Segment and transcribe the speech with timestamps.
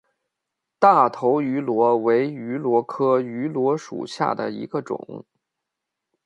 [0.79, 5.23] 大头芋螺为芋螺科芋螺属下的一个种。